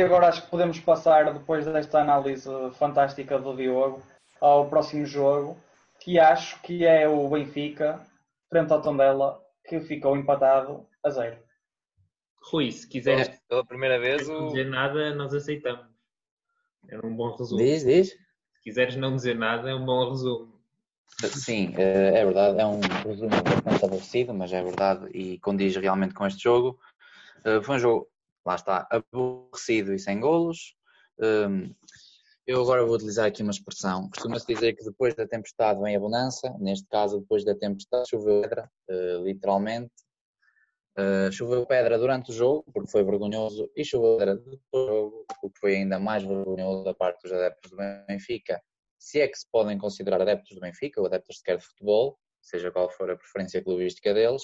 [0.00, 4.02] E agora acho que podemos passar, depois desta análise fantástica do Diogo,
[4.40, 5.58] ao próximo jogo,
[6.00, 8.00] que acho que é o Benfica,
[8.48, 11.36] frente ao Tondela, que ficou empatado a zero.
[12.50, 15.84] Rui, se quiseres Pela primeira vez, não o, dizer nada, nós aceitamos.
[16.88, 17.60] É um bom resumo.
[17.62, 18.08] Diz, diz.
[18.08, 20.58] Se quiseres não dizer nada, é um bom resumo.
[21.28, 26.14] Sim, eh, é verdade, é um resumo bastante aborrecido, mas é verdade e condiz realmente
[26.14, 26.78] com este jogo.
[27.44, 28.08] Eh, Foi um jogo,
[28.46, 30.74] lá está, aborrecido e sem golos.
[31.20, 31.74] Hum,
[32.46, 34.08] Eu agora vou utilizar aqui uma expressão.
[34.10, 36.52] Costuma-se dizer que depois da tempestade vem a bonança.
[36.58, 39.92] Neste caso, depois da tempestade choveu pedra, eh, literalmente.
[40.96, 45.26] Eh, Choveu pedra durante o jogo, porque foi vergonhoso, e choveu pedra depois do jogo,
[45.42, 47.76] o que foi ainda mais vergonhoso da parte dos adeptos do
[48.08, 48.60] Benfica.
[48.98, 52.70] Se é que se podem considerar adeptos do Benfica ou adeptos sequer de futebol, seja
[52.70, 54.42] qual for a preferência clubística deles.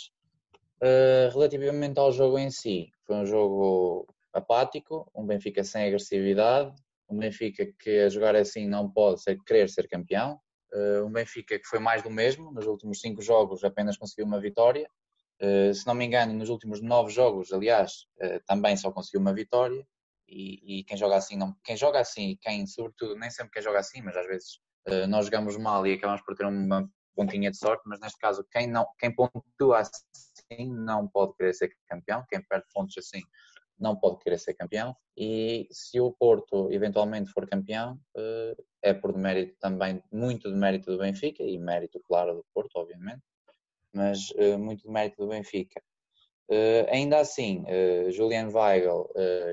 [0.82, 6.70] Uh, relativamente ao jogo em si, foi um jogo apático, um Benfica sem agressividade,
[7.08, 10.38] um Benfica que a jogar assim não pode ser, querer ser campeão,
[10.74, 14.38] uh, um Benfica que foi mais do mesmo, nos últimos cinco jogos apenas conseguiu uma
[14.38, 14.86] vitória,
[15.40, 18.06] uh, se não me engano nos últimos nove jogos, aliás,
[18.46, 19.86] também só conseguiu uma vitória,
[20.28, 23.78] e, e, quem joga assim, não, quem joga assim, quem sobretudo, nem sempre quem joga
[23.78, 24.58] assim, mas às vezes
[25.08, 28.66] nós jogamos mal e acabamos por ter uma pontinha de sorte, mas neste caso quem,
[28.66, 30.02] não, quem pontua assim
[30.68, 33.22] não pode querer ser campeão, quem perde pontos assim
[33.78, 38.00] não pode querer ser campeão e se o Porto eventualmente for campeão
[38.82, 43.22] é por mérito também, muito de mérito do Benfica e mérito claro do Porto obviamente,
[43.92, 45.82] mas muito de mérito do Benfica.
[46.90, 47.64] ainda assim,
[48.10, 49.10] Julian Weigl,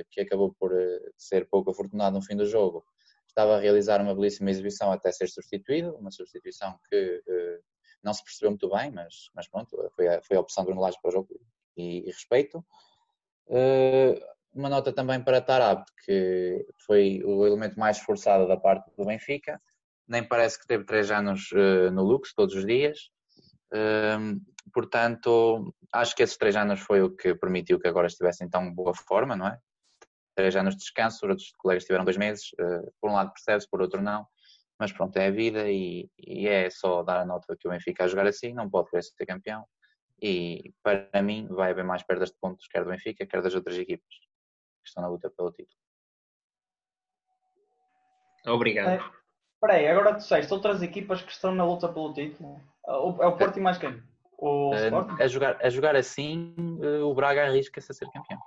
[0.10, 0.71] que acabou por
[1.17, 2.86] ser pouco afortunado no fim do jogo,
[3.27, 7.21] estava a realizar uma belíssima exibição até ser substituído, uma substituição que
[8.04, 10.82] não se percebeu muito bem, mas, mas pronto, foi a, foi a opção do Bruno
[11.02, 11.30] para o jogo
[11.78, 12.66] e, e respeito.
[13.48, 14.20] Uh,
[14.54, 19.62] uma nota também para Tarab, que foi o elemento mais esforçado da parte do Benfica,
[20.08, 23.10] nem parece que teve três anos uh, no Lux todos os dias,
[24.72, 28.72] portanto, acho que esses três anos foi o que permitiu que agora estivesse em tão
[28.72, 29.58] boa forma, não é?
[30.36, 32.50] três anos de descanso, outros colegas tiveram dois meses.
[33.00, 34.26] Por um lado percebe-se, por outro não.
[34.84, 38.04] Mas pronto, é a vida e, e, é só dar a nota que o Benfica
[38.04, 39.65] a jogar assim, não pode querer ser campeão.
[40.22, 43.78] E para mim vai haver mais perdas de pontos, quer do Benfica, quer das outras
[43.78, 45.80] equipas que estão na luta pelo título.
[48.46, 49.02] Obrigado.
[49.54, 52.60] Espera aí, agora tu disseste outras equipas que estão na luta pelo título.
[52.86, 54.04] É o Porto e mais quem?
[54.38, 55.24] O Sporting?
[55.24, 56.54] A jogar, a jogar assim,
[57.06, 58.41] o Braga arrisca-se a ser campeão.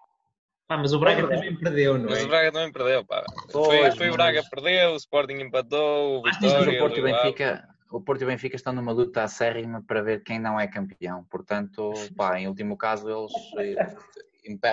[0.68, 2.10] Ah, mas o Braga é também perdeu, não é?
[2.10, 3.24] Mas o Braga também perdeu, pá.
[3.52, 6.76] Foi, foi o Braga perdeu, o Sporting empatou, o Vitória...
[6.76, 10.02] o Porto, e o Benfica, o Porto e o Benfica estão numa luta acérrima para
[10.02, 11.24] ver quem não é campeão.
[11.30, 13.32] Portanto, pá, em último caso, eles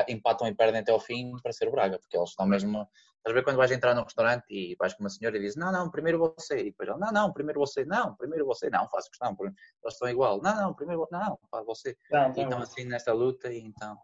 [0.08, 2.88] empatam e perdem até ao fim para ser o Braga, porque eles estão mesmo...
[3.18, 5.56] Estás a ver quando vais entrar num restaurante e vais com uma senhora e dizes
[5.56, 6.60] não, não, primeiro você.
[6.60, 7.86] E depois ela, não, não, primeiro você.
[7.86, 8.70] Não, primeiro você.
[8.70, 9.34] Não, faço questão.
[9.40, 9.54] Eles
[9.88, 10.42] estão igual.
[10.42, 11.96] Não, não, primeiro não, faz você.
[12.12, 13.98] Não, e estão assim nesta luta e então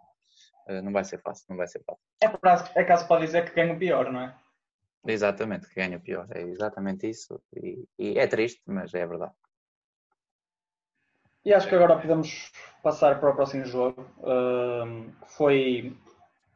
[0.82, 2.02] não vai ser fácil, não vai ser fácil.
[2.22, 4.36] É, caso, é caso pode dizer que ganha o pior, não é?
[5.08, 7.42] Exatamente, que ganha o pior, é exatamente isso.
[7.56, 9.34] E, e, é triste, mas é verdade.
[11.46, 12.52] E acho que agora podemos
[12.84, 14.02] passar para o próximo jogo.
[14.18, 15.98] Uh, foi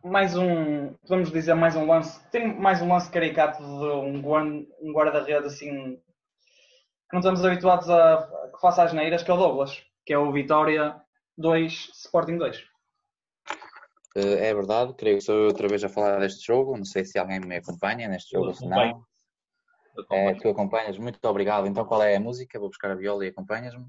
[0.03, 4.93] mais um, podemos dizer, mais um lance, tem mais um lance caricato de um, um
[4.93, 9.81] guarda-redes assim que não estamos habituados a que faça as neiras, que é o Douglas,
[10.05, 11.01] que é o Vitória
[11.37, 12.72] 2, Sporting 2.
[14.15, 16.77] É verdade, creio que sou outra vez a falar deste jogo.
[16.77, 19.03] Não sei se alguém me acompanha neste jogo, se não.
[20.11, 21.67] É, tu acompanhas, muito obrigado.
[21.67, 22.59] Então qual é a música?
[22.59, 23.85] Vou buscar a viola e acompanhas-me.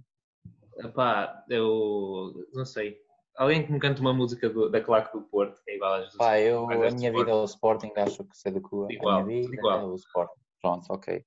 [0.94, 2.98] Pá, eu não sei.
[3.37, 6.14] Alguém que me canta uma música do, da Claque do Porto, que é igual às
[6.16, 9.24] Pá, eu, a minha vida é o Sporting, acho que sei do que igual, a
[9.24, 9.80] minha vida igual.
[9.80, 10.40] é o Sporting.
[10.60, 11.24] Pronto, ok.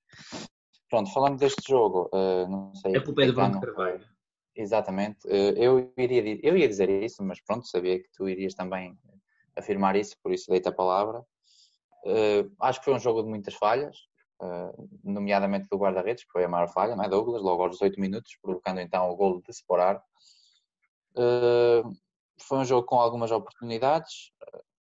[0.90, 2.96] Pronto, falando deste jogo, uh, não sei.
[2.96, 4.17] É culpa do Bruno Carvalho.
[4.60, 5.20] Exatamente.
[5.28, 8.98] Eu iria, eu ia dizer isso, mas pronto, sabia que tu irias também
[9.56, 11.24] afirmar isso, por isso dei-te a palavra.
[12.60, 13.96] Acho que foi um jogo de muitas falhas,
[15.04, 17.44] nomeadamente do guarda-redes, que foi a maior falha, não é, Douglas?
[17.44, 20.04] Logo aos 18 minutos, provocando então o gol de separar.
[22.42, 24.32] Foi um jogo com algumas oportunidades,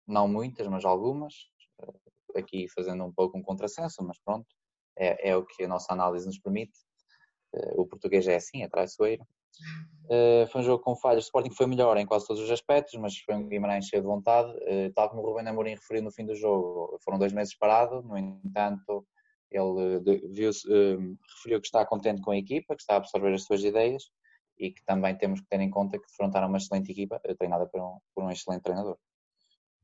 [0.06, 1.34] não muitas, mas algumas.
[2.36, 4.48] Aqui fazendo um pouco um contrassenso, mas pronto,
[4.98, 6.78] é, é o que a nossa análise nos permite.
[7.76, 9.26] O português é assim, é traiçoeiro.
[10.06, 11.24] Uh, foi um jogo com falhas.
[11.24, 14.08] O Sporting foi melhor em quase todos os aspectos, mas foi um Guimarães cheio de
[14.08, 14.52] vontade.
[14.52, 18.02] Uh, tal como o Rubén Amorim referiu no fim do jogo, foram dois meses parado.
[18.04, 19.06] No entanto,
[19.50, 23.44] ele viu uh, referiu que está contente com a equipa, que está a absorver as
[23.44, 24.12] suas ideias
[24.58, 27.82] e que também temos que ter em conta que defrontaram uma excelente equipa, treinada por
[27.82, 28.98] um, por um excelente treinador.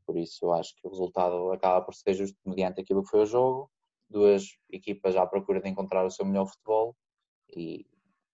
[0.06, 3.25] Por isso, acho que o resultado acaba por ser justo mediante aquilo que foi o
[3.25, 3.71] jogo.
[4.10, 6.95] Duas equipas à procura de encontrar o seu melhor futebol
[7.49, 7.86] e,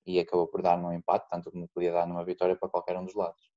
[0.06, 3.06] e acabou por dar num empate, tanto como podia dar numa vitória para qualquer um
[3.06, 3.52] dos lados.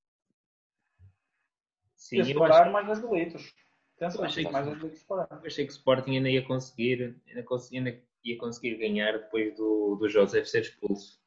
[1.96, 2.72] Sim, e separar acho...
[2.72, 3.54] mais dois delitos.
[3.96, 5.40] Atenção, achei que, mais separar.
[5.44, 10.08] achei que o Sporting ainda ia conseguir, ainda, ainda ia conseguir ganhar depois do, do
[10.08, 11.18] Joseph ser expulso.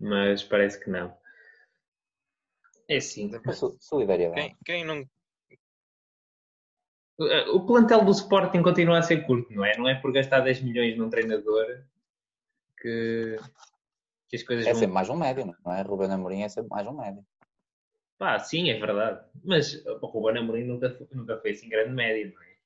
[0.00, 1.16] mas parece que não.
[2.88, 3.30] É sim.
[3.52, 4.40] Sol- Solidariedade.
[4.40, 5.08] Quem, quem não.
[7.54, 9.76] O plantel do Sporting continua a ser curto, não é?
[9.78, 11.84] Não é por gastar 10 milhões num treinador
[12.80, 13.36] que,
[14.32, 14.80] que as coisas É vão.
[14.80, 15.82] sempre mais um médio, não é?
[15.82, 17.22] Ruben Amorim é sempre mais um médio.
[18.16, 19.28] Pá, sim, é verdade.
[19.44, 22.56] Mas o Ruben Amorim nunca, foi- nunca foi assim grande médio, não é?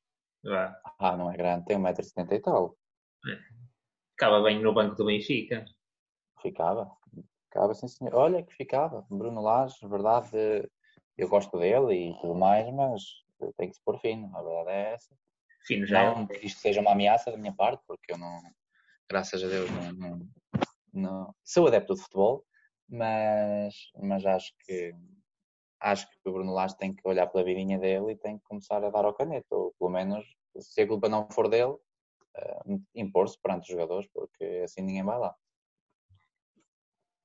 [0.45, 0.81] Vá.
[1.01, 2.79] Ah, não é grande, tem 1,70m e tal.
[4.13, 5.65] Ficava bem no banco do Benfica.
[6.41, 6.89] Ficava.
[7.47, 8.15] Ficava, sim senhor.
[8.15, 9.05] Olha que ficava.
[9.11, 10.71] Bruno Lage, verdade,
[11.19, 13.03] eu gosto dele e tudo mais, mas
[13.57, 14.31] tem que se pôr fino.
[14.37, 15.17] A verdade é essa.
[15.67, 18.41] Fino já é Não que isto seja uma ameaça da minha parte, porque eu não,
[19.11, 20.29] graças a Deus, não, não-
[20.99, 22.45] não- sou adepto de futebol,
[22.89, 24.95] mas, mas acho que
[25.81, 28.83] acho que o Bruno Lage tem que olhar pela vidinha dele e tem que começar
[28.83, 30.25] a dar ao caneta, ou pelo menos,
[30.59, 31.77] se a culpa não for dele,
[32.35, 32.61] eh,
[32.95, 35.35] impor-se perante os jogadores, porque assim ninguém vai lá.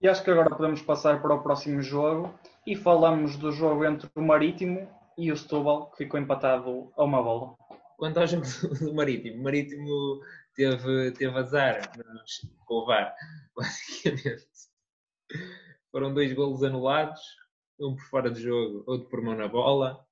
[0.01, 2.34] E acho que agora podemos passar para o próximo jogo
[2.65, 7.21] e falamos do jogo entre o Marítimo e o Setúbal, que ficou empatado a uma
[7.21, 7.55] bola.
[7.97, 8.45] Quanto ao jogo
[8.79, 10.21] do Marítimo, o Marítimo
[10.55, 13.15] teve, teve azar nos- com o VAR,
[13.55, 14.47] basicamente.
[15.91, 17.21] Foram dois golos anulados,
[17.79, 20.05] um por fora de jogo, outro por mão na bola.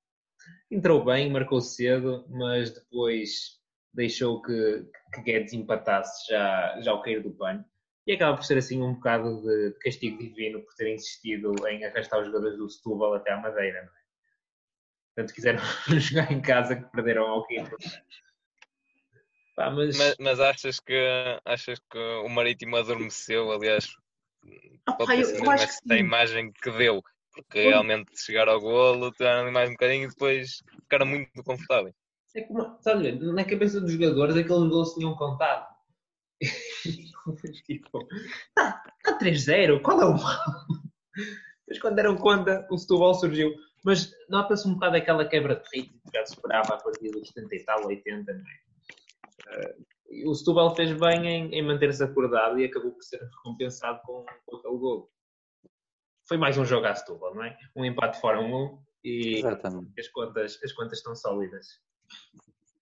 [0.70, 3.60] Entrou bem, marcou cedo, mas depois
[3.92, 7.64] deixou que, que Guedes empatasse já, já ao cair do pano.
[8.06, 12.20] E acaba por ser assim um bocado de castigo divino por ter insistido em arrastar
[12.20, 14.00] os jogadores do Setúbal até à Madeira, não é?
[15.14, 15.58] Portanto, quiseram
[16.00, 17.70] jogar em casa que perderam ao pano.
[19.60, 20.96] Pá, mas, Mas, mas achas que
[21.44, 23.52] achas que o Marítimo adormeceu?
[23.52, 23.94] Aliás,
[24.86, 27.02] Ah, pode ter eu- sido imagem que deu.
[27.34, 31.94] Porque realmente chegar ao golo, tiveram ali mais um bocadinho e depois ficaram muito confortáveis.
[32.34, 35.66] É como, sabe, a ver, na cabeça dos jogadores aqueles gols tinham contado.
[37.66, 38.08] tipo,
[38.54, 40.38] tá, tá 3-0, qual é o mal?
[41.68, 43.52] Mas quando deram conta, o Setúbal surgiu.
[43.84, 47.28] Mas nota-se um bocado aquela quebra de ritmo que já se esperava a partir dos
[47.28, 48.69] 70 e tal, 80, não é?
[49.50, 49.76] Eh,
[50.10, 54.24] e o Setúbal fez bem em, em manter-se acordado e acabou por ser recompensado com,
[54.44, 55.10] com aquele gol.
[56.26, 57.56] Foi mais um jogo à Setúbal, não é?
[57.76, 59.92] Um empate fora um 1 e Exatamente.
[59.98, 61.66] as contas, as contas estão sólidas.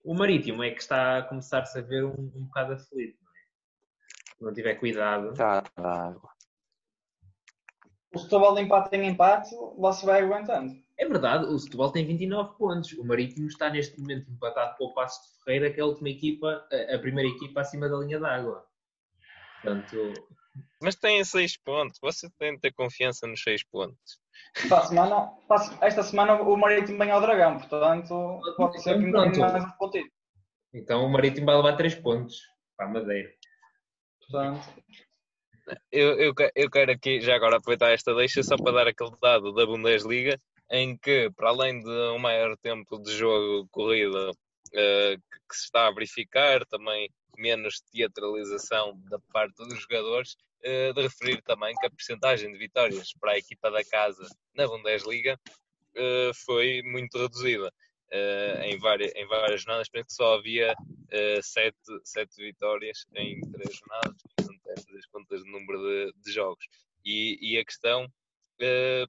[0.05, 4.37] O Marítimo é que está a começar-se a ver um, um bocado aflito, não é?
[4.37, 5.35] Se não tiver cuidado.
[5.35, 6.31] Cá da água.
[8.15, 10.73] O Setúbal de empate em empate, lá se vai aguentando.
[10.99, 12.93] É verdade, o Setúbal tem 29 pontos.
[12.95, 16.09] O Marítimo está neste momento empatado com o Passo de Ferreira, que é a última
[16.09, 18.67] equipa, a, primeira equipa acima da linha d'água.
[19.63, 20.13] Portanto,
[20.83, 21.99] Mas têm seis pontos.
[22.03, 24.21] Você tem de ter confiança nos seis pontos.
[24.69, 29.31] Para semana, para esta semana o Marítimo vem ao Dragão, portanto pode ser que Pronto.
[29.31, 30.11] bocadinho mais um pontinho.
[30.75, 32.41] então o Marítimo vai levar 3 pontos
[32.77, 33.31] para a Madeira.
[34.21, 34.69] Portanto,
[35.93, 39.53] Eu, eu, eu quero aqui, já agora, aproveitar esta deixa só para dar aquele dado
[39.53, 44.33] da Bundesliga, em que, para além de um maior tempo de jogo corrido
[44.75, 45.17] eh,
[45.49, 51.43] que, se está a verificar, também menos teatralização da parte dos jogadores, eh, de referir
[51.43, 55.39] também que a percentagem de vitórias para a equipa da casa na Bundesliga
[55.95, 57.73] eh, foi muito reduzida.
[58.63, 60.75] Em, várias, em várias jornadas, penso que só havia
[61.43, 66.65] sete, sete vitórias em três jornadas, portanto é contas do número de, de jogos.
[67.05, 68.11] E, e a questão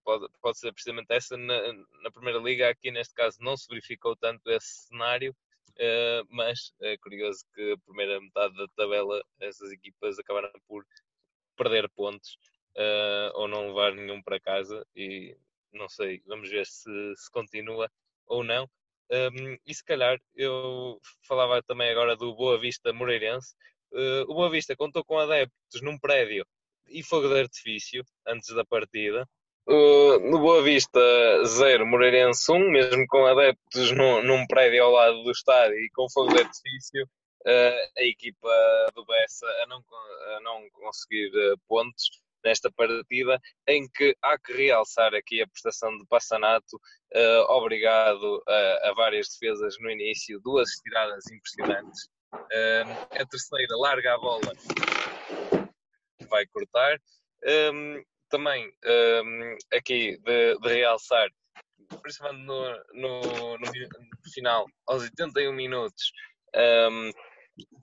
[0.03, 1.37] pode, pode ser precisamente essa.
[1.37, 5.35] Na, na Primeira Liga, aqui neste caso, não se verificou tanto esse cenário,
[5.77, 10.85] eh, mas é curioso que a primeira metade da tabela, essas equipas acabaram por
[11.57, 12.37] perder pontos
[12.75, 14.85] eh, ou não levar nenhum para casa.
[14.95, 15.37] E
[15.73, 17.89] não sei, vamos ver se, se continua
[18.27, 18.69] ou não.
[19.11, 23.55] Um, e se calhar eu falava também agora do Boa Vista Moreirense.
[23.91, 26.45] Uh, o Boa Vista contou com adeptos num prédio
[26.87, 29.27] e fogo de artifício antes da partida.
[29.71, 30.99] Uh, no Boa Vista
[31.45, 36.09] 0, Moreirense 1, mesmo com adeptos num, num prédio ao lado do estádio e com
[36.09, 37.03] fogo de artifício,
[37.45, 38.49] uh, a equipa
[38.95, 42.09] do Bessa a não, a não conseguir uh, pontos
[42.43, 46.79] nesta partida, em que há que realçar aqui a prestação de Passanato,
[47.49, 52.07] obrigado a, a, várias defesas no início, duas estiradas impressionantes.
[52.31, 54.53] A terceira larga a bola,
[56.29, 56.97] vai cortar.
[57.73, 61.29] Um, também um, aqui de, de, realçar,
[62.01, 63.67] principalmente no, no, no,
[64.33, 66.11] final, aos 81 minutos,
[66.91, 67.11] um,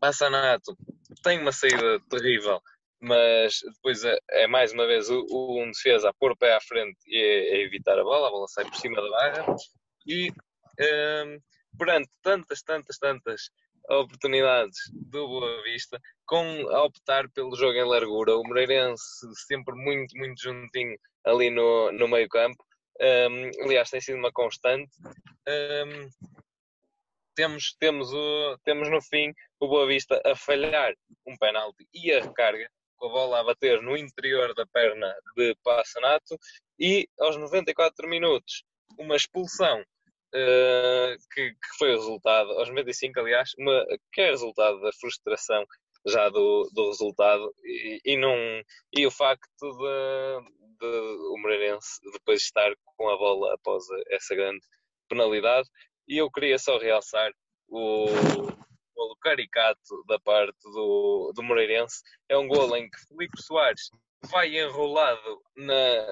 [0.01, 0.77] Passanato
[1.23, 2.61] tem uma saída terrível
[3.01, 6.55] mas depois é, é, mais uma vez o, o, um defesa a pôr o pé
[6.55, 9.57] à frente e a, a, evitar a bola, a bola sai por cima da barra
[10.07, 11.39] e um,
[11.79, 13.51] perante tantas, tantas, tantas
[13.89, 18.37] oportunidades do Boa Vista, com a optar pelo jogo em largura.
[18.37, 19.05] O Moreirense
[19.47, 22.63] sempre muito, muito juntinho ali no, no meio campo.
[23.01, 24.91] Um, aliás, tem sido uma constante.
[25.49, 26.09] Um,
[27.35, 30.95] temos, temos, o, temos no fim o Boa Vista a falhar
[31.27, 35.55] um penalti e a recarga, com a bola a bater no interior da perna de
[35.63, 36.39] Passanato
[36.79, 38.65] e aos 94 minutos
[38.99, 39.85] uma expulsão
[40.35, 45.65] uh, que, que, foi o resultado, aos 95 aliás, uma, que é resultado da frustração
[46.07, 48.35] já do, do resultado e, e, não,
[48.93, 54.65] e o facto de, de o Moreirense depois estar com a bola após essa grande
[55.09, 55.69] penalidade
[56.09, 57.33] e eu queria só realçar
[57.69, 58.07] o
[58.95, 62.03] golo caricato da parte do, do Moreirense.
[62.29, 63.91] É um golo em que Felipe Soares
[64.31, 66.07] vai enrolado na,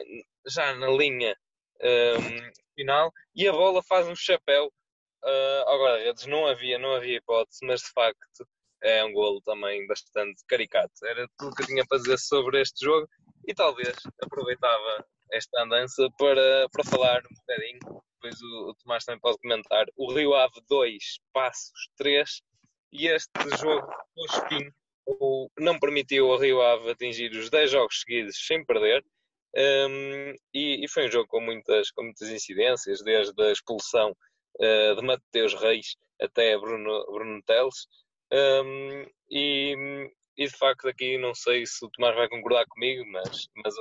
[0.46, 1.37] já na linha
[1.84, 6.26] um, final e a bola faz um chapéu uh, ao guarda-redes.
[6.26, 8.46] Não havia, não havia hipótese, mas de facto
[8.82, 10.92] é um golo também bastante caricato.
[11.04, 13.08] Era tudo que eu tinha para dizer sobre este jogo
[13.46, 19.20] e talvez aproveitava esta andança para, para falar um bocadinho depois o, o Tomás também
[19.20, 19.86] pode comentar.
[19.96, 22.40] O Rio Ave 2, Passos 3,
[22.92, 24.70] e este jogo, no fim,
[25.58, 29.04] não permitiu ao Rio Ave atingir os 10 jogos seguidos sem perder.
[29.56, 34.96] Um, e, e, foi um jogo com muitas, com muitas incidências, desde a expulsão uh,
[34.96, 37.86] de Mateus Reis até Bruno, Bruno Teles.
[38.32, 43.46] Um, e, e, de facto, aqui não sei se o Tomás vai concordar comigo, mas,
[43.64, 43.74] mas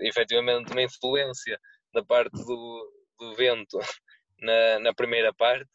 [0.00, 1.60] efetivamente uma influência
[1.92, 3.78] da parte do, do vento
[4.40, 5.70] na, na primeira parte,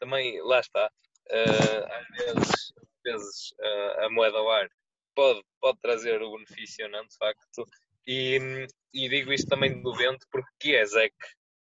[0.00, 0.90] também lá está.
[1.30, 4.68] Uh, às vezes, às vezes uh, a moeda ao ar
[5.14, 7.64] pode, pode trazer o benefício, não, de facto.
[8.06, 11.14] E, e digo isto também do vento porque Kiesek,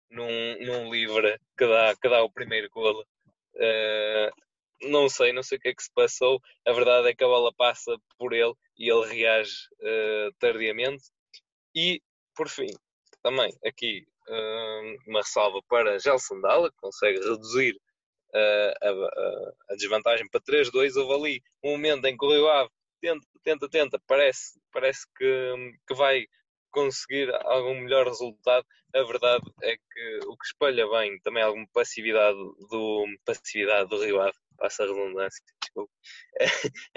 [0.10, 3.02] num, num livre que dá, que dá o primeiro golo,
[3.56, 6.40] uh, não sei, não sei o que é que se passou.
[6.66, 11.06] A verdade é que a bola passa por ele e ele reage uh, tardiamente.
[11.76, 12.02] E,
[12.36, 12.70] por fim,
[13.22, 14.06] também aqui
[15.08, 17.80] uma ressalva para Gelson Dalla, que consegue reduzir
[18.34, 20.96] uh, a, a, a, desvantagem para 3-2.
[20.98, 22.70] Houve ali um momento em que o Rio Ave
[23.02, 26.26] tenta, tenta, tenta, parece, parece que, que vai
[26.72, 28.66] conseguir algum melhor resultado.
[28.94, 32.38] A verdade é que o que espalha bem também alguma passividade
[32.70, 35.44] do, passividade do Rio Ave, passa a redundância,
[36.40, 36.46] é,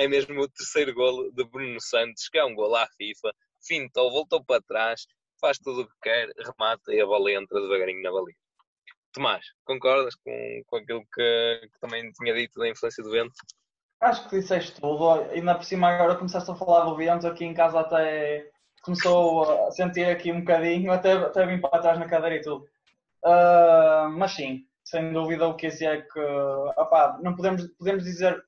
[0.04, 3.32] é mesmo o terceiro golo de Bruno Santos, que é um golo à FIFA,
[3.66, 5.06] fintou, voltou para trás,
[5.40, 8.38] faz tudo o que quer, remata e a bola entra devagarinho na baliza.
[9.12, 13.32] Tomás, concordas com, com aquilo que, que, também tinha dito da influência do vento?
[14.00, 15.10] Acho que disseste tudo.
[15.30, 18.50] Ainda por cima agora começaste a falar do vento aqui em casa até
[18.82, 22.64] começou a sentir aqui um bocadinho, até, até vim para trás na cadeira e tudo.
[23.22, 26.20] Uh, mas sim, sem dúvida o que é que
[26.78, 28.42] opá, não podemos, podemos dizer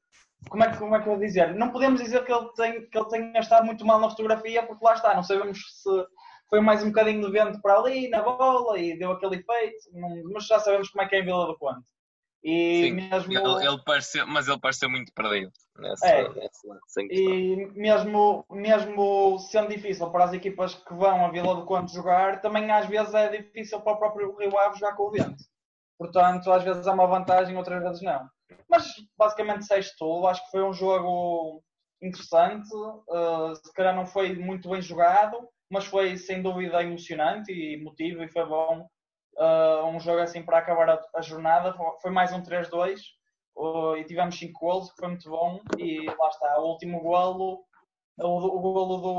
[0.49, 1.55] como é, que, como é que eu vou dizer?
[1.55, 4.85] Não podemos dizer que ele, tem, que ele tenha estado muito mal na fotografia, porque
[4.85, 5.91] lá está, não sabemos se
[6.49, 9.77] foi mais um bocadinho de vento para ali, na bola, e deu aquele efeito,
[10.33, 11.83] mas já sabemos como é que é em Vila do Conde.
[12.45, 13.33] E Sim, mesmo...
[13.33, 16.29] ele, ele pareceu, mas ele pareceu muito perdido nessa, é.
[16.29, 21.95] nessa, E mesmo, mesmo sendo difícil para as equipas que vão a Vila do Conde
[21.95, 25.45] jogar, também às vezes é difícil para o próprio Rio Ave jogar com o vento.
[25.97, 28.29] Portanto, às vezes é uma vantagem, outras vezes não.
[28.69, 31.63] Mas basicamente sexto, acho que foi um jogo
[32.03, 32.69] interessante.
[32.75, 38.25] Uh, se calhar não foi muito bem jogado, mas foi sem dúvida emocionante e emotivo
[38.25, 38.87] e foi bom.
[39.37, 41.75] Uh, um jogo assim para acabar a, a jornada.
[42.01, 43.01] Foi mais um 3-2
[43.57, 45.61] uh, e tivemos 5 golos, que foi muito bom.
[45.79, 47.65] E lá está, o último golo,
[48.19, 49.13] o, o golo do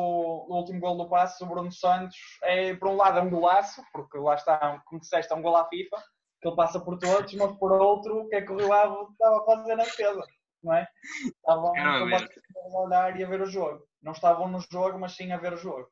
[0.53, 3.81] o último golo do passe, o Bruno Santos, é por um lado é um golaço,
[3.91, 5.97] porque lá está, como disseste, é um gol à FIFA,
[6.41, 9.11] que ele passa por todos, mas por outro, o que é que o Rio Ave
[9.11, 10.23] estava a fazer na defesa?
[10.63, 10.87] Não é?
[11.25, 13.85] Estavam a olhar e a ver o jogo.
[14.01, 15.89] Não estavam no jogo, mas sim a ver o jogo.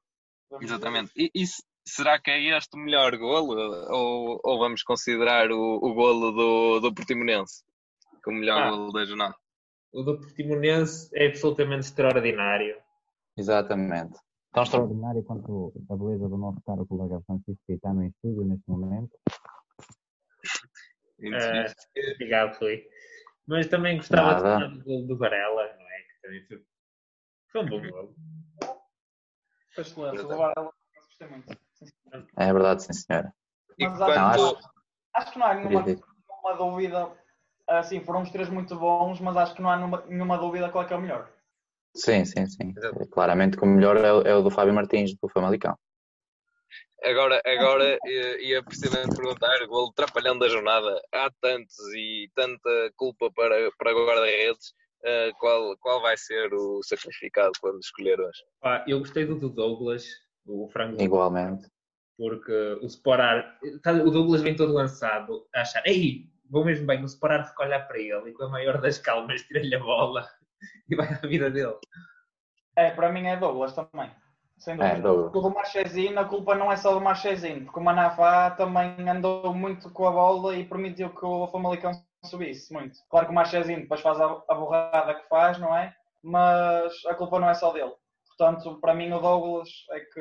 [0.62, 1.12] Exatamente.
[1.16, 1.46] E, e,
[1.86, 3.56] será que é este o melhor golo?
[3.90, 7.64] Ou, ou vamos considerar o, o golo do, do Portimonense
[8.24, 9.36] como o melhor ah, golo da jornada?
[9.92, 12.78] O do Portimonense é absolutamente extraordinário.
[13.38, 14.18] Exatamente.
[14.54, 18.70] Tão extraordinário quanto a beleza do nosso caro colega Francisco que está no estúdio neste
[18.70, 19.12] momento.
[21.20, 22.84] Uh, obrigado, Rui.
[23.48, 24.38] Mas também gostava Nada.
[24.38, 26.02] de falar do golo do Varela, não é?
[26.02, 26.64] Que também foi,
[27.52, 28.16] foi um bom golo.
[29.74, 30.20] Foi excelente.
[30.22, 30.74] O Varela
[31.08, 31.71] gostei muito.
[32.38, 33.34] É verdade, sim, senhora.
[33.80, 34.18] Mas quando...
[34.18, 34.58] acho,
[35.16, 37.12] acho, que não há nenhuma, nenhuma dúvida.
[37.68, 40.84] Assim, foram os três muito bons, mas acho que não há nenhuma, nenhuma dúvida qual
[40.84, 41.32] é que é o melhor.
[41.96, 42.74] Sim, sim, sim.
[42.76, 43.08] Exato.
[43.10, 45.78] Claramente que o melhor é, é, o do Fábio Martins, do Famalicão.
[47.04, 52.92] Agora, agora eh, ia precisamente perguntar, o gol trapalhão da jornada, há tantos e tanta
[52.96, 54.74] culpa para, para o guarda-redes,
[55.04, 58.44] eh, qual, qual vai ser o sacrificado quando escolher hoje?
[58.60, 60.06] Pá, eu gostei do Douglas,
[60.46, 61.68] o frango, Igualmente.
[62.18, 67.02] porque o Sporar, tá- o Douglas vem todo lançado a achar, ei, vou mesmo bem,
[67.02, 69.80] o Sporar fica a olhar para ele e com a maior das calmas tira-lhe a
[69.80, 70.28] bola
[70.90, 71.78] e vai à vida dele.
[72.76, 74.10] É, para mim é Douglas também.
[74.58, 74.96] Sem dúvida.
[74.98, 75.34] É, Douglas.
[75.36, 79.54] O do Marchezinho, a culpa não é só do Marchezinho, porque o Manafá também andou
[79.56, 81.92] muito com a bola e permitiu que o Famalicão
[82.24, 83.00] subisse muito.
[83.10, 85.96] Claro que o Marchezinho depois faz a, a borrada que faz, não é?
[86.24, 87.92] Mas a culpa não é só dele.
[88.42, 90.20] Portanto, para mim o Douglas é que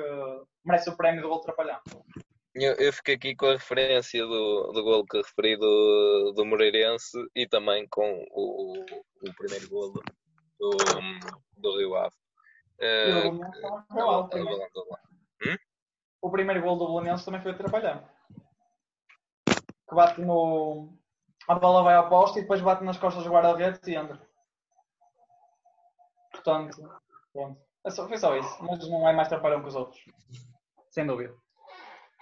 [0.63, 1.81] merece o prémio do gol trapalhão.
[2.55, 7.17] Eu, eu fico aqui com a referência do, do gol que referi do, do Moreirense
[7.35, 8.85] e também com o,
[9.27, 9.95] o primeiro gol
[10.59, 10.71] do,
[11.57, 12.15] do Rio Ave.
[16.21, 16.61] O primeiro.
[16.61, 18.07] gol do Belenenses também foi trapalhão.
[19.89, 20.93] Que bate no...
[21.49, 24.21] A bola vai ao poste e depois bate nas costas do guarda-redes e entra.
[26.33, 26.77] Portanto,
[27.33, 27.70] pronto.
[27.85, 28.63] É só- foi só isso.
[28.63, 30.03] Mas não é mais trapalhão que os outros.
[30.91, 31.35] Sem dúvida.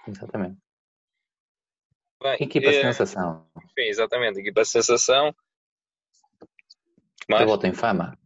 [0.07, 0.57] Exatamente.
[2.21, 3.49] Bem, Equipa eh, sensação.
[3.77, 5.33] Sim, exatamente, equipa sensação.
[7.29, 7.41] Mais?
[7.43, 8.17] Eu voto em fama.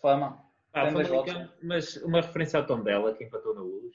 [0.00, 0.42] Fama.
[0.72, 3.94] Ah, Famalicão, mas uma referência ao Tondela, que empatou na luz.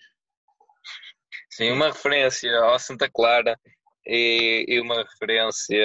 [1.50, 3.60] Sim, uma referência ao Santa Clara
[4.06, 5.78] e, e uma referência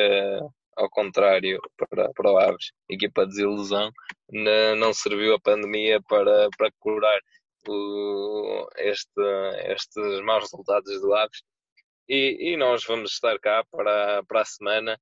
[0.77, 2.73] ao contrário para, para o Aves.
[2.89, 3.91] Equipa de desilusão.
[4.31, 7.20] Não serviu a pandemia para, para curar
[7.68, 9.20] o- este,
[9.72, 11.43] estes maus resultados do Aves.
[12.09, 14.99] E, e nós vamos estar cá para, para a semana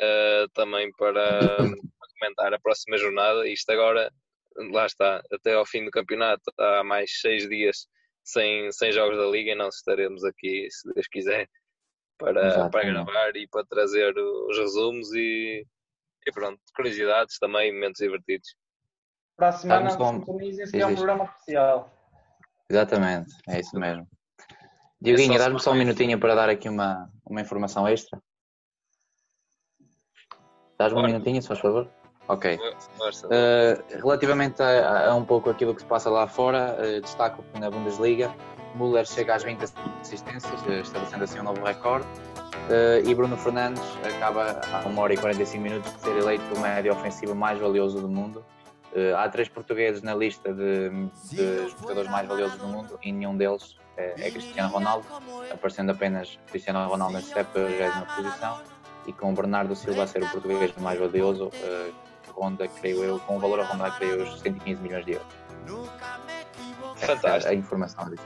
[0.00, 1.58] eh, também para
[2.18, 3.48] comentar a próxima jornada.
[3.48, 4.12] Isto agora,
[4.72, 7.86] lá está, até ao fim do campeonato, há mais seis dias
[8.24, 11.48] sem, sem jogos da Liga e nós estaremos aqui, se Deus quiser,
[12.18, 15.64] para, para gravar e para trazer os resumos e,
[16.26, 18.54] e pronto, curiosidades também, momentos divertidos.
[19.38, 21.88] Para a semana, sintonizem-se que é um programa especial.
[22.68, 24.04] Exatamente, é isso mesmo.
[25.00, 28.20] Dioguinho, só dás-me só um minutinho para dar aqui uma, uma informação extra?
[30.76, 31.88] Dás-me um minutinho, se faz favor?
[32.26, 32.56] Ok.
[32.56, 37.60] Uh, relativamente a, a um pouco aquilo que se passa lá fora, uh, destaco que
[37.60, 38.34] na Bundesliga
[38.74, 39.62] Müller chega às 20
[40.00, 42.06] assistências, uh, estabelecendo assim um novo recorde.
[42.68, 46.60] Uh, e Bruno Fernandes acaba a 1 hora e 45 minutos de ser eleito o
[46.60, 48.44] médio ofensivo mais valioso do mundo.
[48.92, 50.90] Uh, há três portugueses na lista de,
[51.30, 55.06] de jogadores mais valiosos do mundo e nenhum deles é, é Cristiano Ronaldo,
[55.52, 58.60] aparecendo apenas Cristiano Ronaldo na 70 posição.
[59.06, 61.94] E com o Bernardo Silva a ser o português mais valioso, uh,
[62.32, 65.26] ronda, creio eu, com o valor a rondar, creio eu, os 115 milhões de euros.
[67.00, 67.52] Essa é Fantástico.
[67.52, 68.22] a informação disso.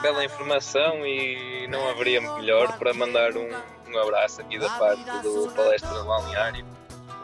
[0.00, 3.48] Bela informação e não haveria melhor para mandar um,
[3.90, 6.73] um abraço aqui da parte do Palestra Balneário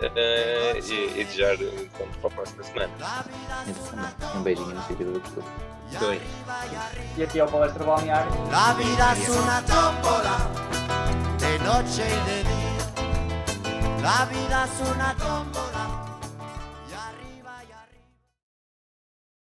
[0.03, 2.93] eh, e, e desejar um encontro para a próxima semana.
[4.35, 5.47] Um beijinho no sentido do costume.
[5.99, 6.23] Dois.
[7.17, 8.31] E aqui é o Palestra Balneário.
[8.51, 10.39] La vida es una tómbola
[11.39, 12.71] de noche y de día.
[14.03, 15.90] La vida es una tómbola.